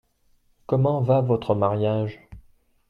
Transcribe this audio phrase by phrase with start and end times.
[0.65, 2.27] Comment va votre mariage?